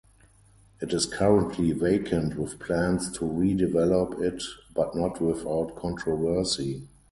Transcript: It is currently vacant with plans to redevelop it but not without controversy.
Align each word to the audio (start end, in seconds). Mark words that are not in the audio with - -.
It 0.81 0.93
is 0.93 1.05
currently 1.05 1.73
vacant 1.73 2.35
with 2.35 2.57
plans 2.57 3.11
to 3.19 3.19
redevelop 3.19 4.19
it 4.19 4.41
but 4.73 4.95
not 4.95 5.21
without 5.21 5.75
controversy. 5.75 6.87